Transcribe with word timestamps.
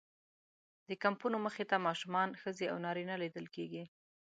د 0.89 0.91
کمپونو 1.03 1.37
مخې 1.45 1.65
ته 1.69 1.83
ماشومان، 1.87 2.29
ښځې 2.41 2.65
او 2.71 2.77
نارینه 2.85 3.15
لیدل 3.23 3.45
کېږي. 3.55 3.83